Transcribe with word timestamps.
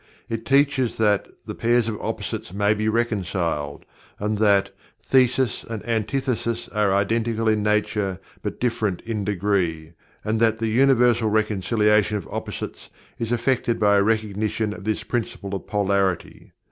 It 0.29 0.47
teaches 0.47 0.97
that 0.97 1.27
"the 1.45 1.53
pairs 1.53 1.87
of 1.87 2.01
opposites 2.01 2.51
may 2.51 2.73
be 2.73 2.89
reconciled," 2.89 3.85
and 4.19 4.39
that 4.39 4.71
"thesis 5.03 5.63
and 5.63 5.85
anti 5.85 6.19
thesis 6.19 6.67
are 6.69 6.91
identical 6.91 7.47
in 7.47 7.61
nature, 7.61 8.19
but 8.41 8.59
different 8.59 9.01
in 9.01 9.23
degree"; 9.23 9.91
and 10.25 10.39
that 10.39 10.57
the 10.57 10.69
"universal 10.69 11.29
reconciliation 11.29 12.17
of 12.17 12.27
opposites" 12.31 12.89
is 13.19 13.31
effected 13.31 13.79
by 13.79 13.95
a 13.97 14.01
recognition 14.01 14.73
of 14.73 14.85
this 14.85 15.03
Principle 15.03 15.53
of 15.53 15.67
Polarity. 15.67 16.51